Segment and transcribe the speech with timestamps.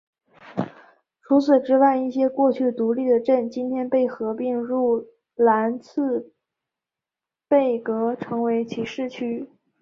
[1.21, 6.33] 除此之外一些过去独立的镇今天被合并入兰茨
[7.47, 9.47] 贝格成为其市区。